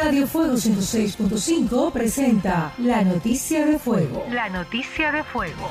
Radio 0.00 0.28
Fuego 0.28 0.54
106.5 0.54 1.90
presenta 1.90 2.72
La 2.78 3.02
Noticia 3.02 3.66
de 3.66 3.80
Fuego. 3.80 4.24
La 4.30 4.48
Noticia 4.48 5.10
de 5.10 5.24
Fuego. 5.24 5.68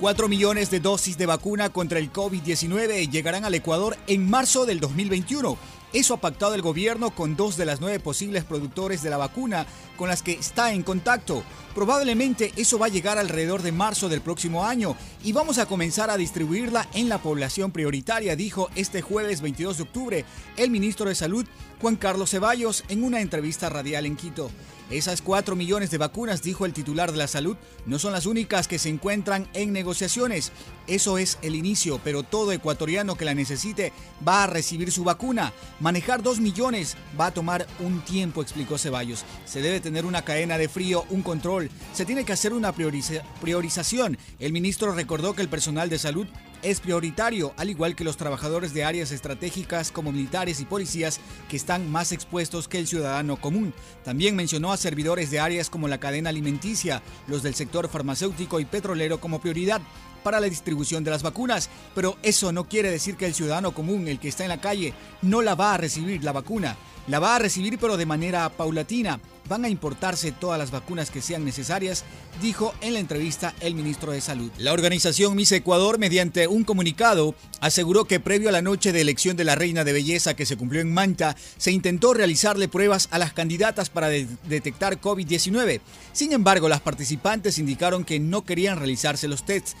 4 0.00 0.28
millones 0.28 0.68
de 0.70 0.80
dosis 0.80 1.16
de 1.16 1.26
vacuna 1.26 1.70
contra 1.70 2.00
el 2.00 2.12
COVID-19 2.12 3.08
llegarán 3.08 3.44
al 3.44 3.54
Ecuador 3.54 3.96
en 4.08 4.28
marzo 4.28 4.66
del 4.66 4.80
2021. 4.80 5.56
Eso 5.92 6.14
ha 6.14 6.20
pactado 6.20 6.54
el 6.56 6.62
gobierno 6.62 7.10
con 7.10 7.36
dos 7.36 7.56
de 7.56 7.66
las 7.66 7.80
nueve 7.80 8.00
posibles 8.00 8.42
productores 8.42 9.00
de 9.02 9.10
la 9.10 9.16
vacuna 9.16 9.64
con 9.96 10.08
las 10.08 10.22
que 10.22 10.32
está 10.32 10.72
en 10.72 10.82
contacto. 10.82 11.44
Probablemente 11.78 12.52
eso 12.56 12.76
va 12.76 12.86
a 12.86 12.88
llegar 12.88 13.18
alrededor 13.18 13.62
de 13.62 13.70
marzo 13.70 14.08
del 14.08 14.20
próximo 14.20 14.64
año 14.64 14.96
y 15.22 15.30
vamos 15.30 15.58
a 15.58 15.66
comenzar 15.66 16.10
a 16.10 16.16
distribuirla 16.16 16.88
en 16.92 17.08
la 17.08 17.18
población 17.18 17.70
prioritaria, 17.70 18.34
dijo 18.34 18.68
este 18.74 19.00
jueves 19.00 19.40
22 19.42 19.76
de 19.76 19.82
octubre 19.84 20.24
el 20.56 20.72
ministro 20.72 21.08
de 21.08 21.14
Salud, 21.14 21.46
Juan 21.80 21.94
Carlos 21.94 22.30
Ceballos, 22.30 22.82
en 22.88 23.04
una 23.04 23.20
entrevista 23.20 23.68
radial 23.68 24.06
en 24.06 24.16
Quito. 24.16 24.50
Esas 24.90 25.20
4 25.20 25.54
millones 25.54 25.90
de 25.90 25.98
vacunas, 25.98 26.42
dijo 26.42 26.64
el 26.64 26.72
titular 26.72 27.12
de 27.12 27.18
la 27.18 27.28
salud, 27.28 27.58
no 27.84 27.98
son 27.98 28.12
las 28.12 28.24
únicas 28.24 28.66
que 28.68 28.78
se 28.78 28.88
encuentran 28.88 29.46
en 29.52 29.70
negociaciones. 29.70 30.50
Eso 30.86 31.18
es 31.18 31.38
el 31.42 31.54
inicio, 31.54 32.00
pero 32.02 32.22
todo 32.22 32.52
ecuatoriano 32.52 33.14
que 33.14 33.26
la 33.26 33.34
necesite 33.34 33.92
va 34.26 34.44
a 34.44 34.46
recibir 34.46 34.90
su 34.90 35.04
vacuna. 35.04 35.52
Manejar 35.78 36.22
2 36.22 36.40
millones 36.40 36.96
va 37.20 37.26
a 37.26 37.34
tomar 37.34 37.66
un 37.80 38.00
tiempo, 38.00 38.40
explicó 38.40 38.78
Ceballos. 38.78 39.26
Se 39.44 39.60
debe 39.60 39.80
tener 39.80 40.06
una 40.06 40.22
cadena 40.22 40.56
de 40.56 40.70
frío, 40.70 41.04
un 41.10 41.20
control. 41.20 41.67
Se 41.92 42.04
tiene 42.04 42.24
que 42.24 42.32
hacer 42.32 42.52
una 42.52 42.72
priorización. 42.72 44.18
El 44.38 44.52
ministro 44.52 44.92
recordó 44.92 45.34
que 45.34 45.42
el 45.42 45.48
personal 45.48 45.88
de 45.88 45.98
salud 45.98 46.26
es 46.62 46.80
prioritario, 46.80 47.52
al 47.56 47.70
igual 47.70 47.94
que 47.94 48.04
los 48.04 48.16
trabajadores 48.16 48.74
de 48.74 48.84
áreas 48.84 49.12
estratégicas 49.12 49.92
como 49.92 50.12
militares 50.12 50.60
y 50.60 50.64
policías 50.64 51.20
que 51.48 51.56
están 51.56 51.90
más 51.90 52.12
expuestos 52.12 52.68
que 52.68 52.78
el 52.78 52.86
ciudadano 52.86 53.36
común. 53.36 53.72
También 54.04 54.34
mencionó 54.34 54.72
a 54.72 54.76
servidores 54.76 55.30
de 55.30 55.40
áreas 55.40 55.70
como 55.70 55.88
la 55.88 55.98
cadena 55.98 56.30
alimenticia, 56.30 57.02
los 57.26 57.42
del 57.42 57.54
sector 57.54 57.88
farmacéutico 57.88 58.60
y 58.60 58.64
petrolero 58.64 59.20
como 59.20 59.40
prioridad 59.40 59.80
para 60.22 60.40
la 60.40 60.48
distribución 60.48 61.04
de 61.04 61.10
las 61.10 61.22
vacunas, 61.22 61.70
pero 61.94 62.16
eso 62.22 62.52
no 62.52 62.68
quiere 62.68 62.90
decir 62.90 63.16
que 63.16 63.26
el 63.26 63.34
ciudadano 63.34 63.72
común, 63.72 64.08
el 64.08 64.18
que 64.18 64.28
está 64.28 64.42
en 64.42 64.50
la 64.50 64.60
calle, 64.60 64.92
no 65.22 65.42
la 65.42 65.54
va 65.54 65.74
a 65.74 65.78
recibir 65.78 66.24
la 66.24 66.32
vacuna. 66.32 66.76
La 67.06 67.20
va 67.20 67.36
a 67.36 67.38
recibir 67.38 67.78
pero 67.78 67.96
de 67.96 68.04
manera 68.04 68.50
paulatina. 68.50 69.20
Van 69.48 69.64
a 69.64 69.68
importarse 69.68 70.32
todas 70.32 70.58
las 70.58 70.70
vacunas 70.70 71.10
que 71.10 71.22
sean 71.22 71.44
necesarias, 71.44 72.04
dijo 72.42 72.74
en 72.80 72.94
la 72.94 73.00
entrevista 73.00 73.54
el 73.60 73.74
ministro 73.74 74.12
de 74.12 74.20
Salud. 74.20 74.50
La 74.58 74.72
organización 74.72 75.34
Miss 75.34 75.52
Ecuador, 75.52 75.98
mediante 75.98 76.46
un 76.46 76.64
comunicado, 76.64 77.34
aseguró 77.60 78.04
que 78.04 78.20
previo 78.20 78.50
a 78.50 78.52
la 78.52 78.62
noche 78.62 78.92
de 78.92 79.00
elección 79.00 79.36
de 79.36 79.44
la 79.44 79.54
reina 79.54 79.84
de 79.84 79.92
belleza 79.92 80.34
que 80.34 80.46
se 80.46 80.56
cumplió 80.56 80.80
en 80.82 80.92
Manta, 80.92 81.36
se 81.56 81.70
intentó 81.70 82.12
realizarle 82.12 82.68
pruebas 82.68 83.08
a 83.10 83.18
las 83.18 83.32
candidatas 83.32 83.88
para 83.88 84.08
detectar 84.08 85.00
COVID-19. 85.00 85.80
Sin 86.12 86.32
embargo, 86.32 86.68
las 86.68 86.80
participantes 86.80 87.58
indicaron 87.58 88.04
que 88.04 88.20
no 88.20 88.44
querían 88.44 88.78
realizarse 88.78 89.28
los 89.28 89.44
tests 89.44 89.76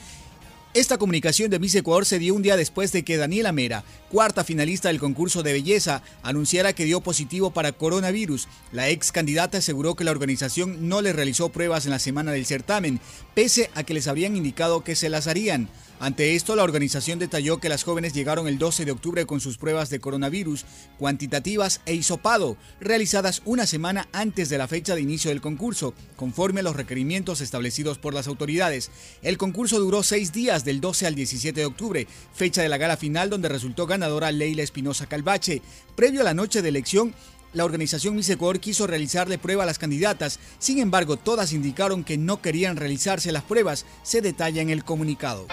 esta 0.74 0.98
comunicación 0.98 1.50
de 1.50 1.58
Miss 1.58 1.74
Ecuador 1.74 2.04
se 2.04 2.18
dio 2.18 2.34
un 2.34 2.42
día 2.42 2.56
después 2.56 2.92
de 2.92 3.02
que 3.02 3.16
Daniela 3.16 3.52
Mera, 3.52 3.84
cuarta 4.10 4.44
finalista 4.44 4.88
del 4.88 5.00
concurso 5.00 5.42
de 5.42 5.54
belleza, 5.54 6.02
anunciara 6.22 6.74
que 6.74 6.84
dio 6.84 7.00
positivo 7.00 7.50
para 7.50 7.72
coronavirus. 7.72 8.48
La 8.70 8.88
ex 8.90 9.10
candidata 9.10 9.58
aseguró 9.58 9.94
que 9.94 10.04
la 10.04 10.10
organización 10.10 10.88
no 10.88 11.00
le 11.00 11.14
realizó 11.14 11.48
pruebas 11.48 11.86
en 11.86 11.92
la 11.92 11.98
semana 11.98 12.32
del 12.32 12.44
certamen, 12.44 13.00
pese 13.34 13.70
a 13.74 13.82
que 13.82 13.94
les 13.94 14.08
habrían 14.08 14.36
indicado 14.36 14.84
que 14.84 14.94
se 14.94 15.08
las 15.08 15.26
harían. 15.26 15.68
Ante 16.00 16.36
esto, 16.36 16.54
la 16.54 16.62
organización 16.62 17.18
detalló 17.18 17.58
que 17.58 17.68
las 17.68 17.82
jóvenes 17.82 18.12
llegaron 18.12 18.46
el 18.46 18.56
12 18.56 18.84
de 18.84 18.92
octubre 18.92 19.26
con 19.26 19.40
sus 19.40 19.58
pruebas 19.58 19.90
de 19.90 19.98
coronavirus 19.98 20.64
cuantitativas 20.96 21.80
e 21.86 21.94
hisopado, 21.94 22.56
realizadas 22.80 23.42
una 23.44 23.66
semana 23.66 24.08
antes 24.12 24.48
de 24.48 24.58
la 24.58 24.68
fecha 24.68 24.94
de 24.94 25.00
inicio 25.00 25.30
del 25.30 25.40
concurso, 25.40 25.94
conforme 26.14 26.60
a 26.60 26.62
los 26.62 26.76
requerimientos 26.76 27.40
establecidos 27.40 27.98
por 27.98 28.14
las 28.14 28.28
autoridades. 28.28 28.92
El 29.22 29.38
concurso 29.38 29.80
duró 29.80 30.04
seis 30.04 30.32
días, 30.32 30.64
del 30.64 30.80
12 30.80 31.08
al 31.08 31.16
17 31.16 31.58
de 31.58 31.66
octubre, 31.66 32.06
fecha 32.32 32.62
de 32.62 32.68
la 32.68 32.78
gala 32.78 32.96
final 32.96 33.28
donde 33.28 33.48
resultó 33.48 33.86
ganadora 33.88 34.30
Leila 34.30 34.62
Espinosa 34.62 35.06
Calvache. 35.06 35.62
Previo 35.96 36.20
a 36.20 36.24
la 36.24 36.34
noche 36.34 36.62
de 36.62 36.68
elección, 36.68 37.12
la 37.54 37.64
organización 37.64 38.14
Miss 38.14 38.28
Ecuador 38.28 38.60
quiso 38.60 38.86
realizarle 38.86 39.36
prueba 39.38 39.64
a 39.64 39.66
las 39.66 39.78
candidatas, 39.78 40.38
sin 40.60 40.78
embargo 40.78 41.16
todas 41.16 41.52
indicaron 41.52 42.04
que 42.04 42.18
no 42.18 42.40
querían 42.40 42.76
realizarse 42.76 43.32
las 43.32 43.42
pruebas, 43.42 43.84
se 44.04 44.20
detalla 44.20 44.62
en 44.62 44.70
el 44.70 44.84
comunicado. 44.84 45.48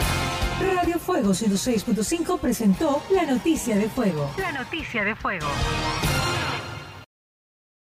Radio 0.59 0.99
Fuego 0.99 1.31
106.5 1.31 2.39
presentó 2.39 3.01
la 3.09 3.25
noticia 3.25 3.75
de 3.75 3.89
fuego. 3.89 4.31
La 4.37 4.51
noticia 4.51 5.03
de 5.03 5.15
fuego. 5.15 5.47